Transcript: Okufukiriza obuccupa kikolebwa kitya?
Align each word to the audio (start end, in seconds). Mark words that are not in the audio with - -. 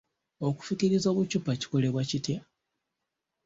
Okufukiriza 0.47 1.07
obuccupa 1.09 1.51
kikolebwa 1.59 2.01
kitya? 2.09 2.39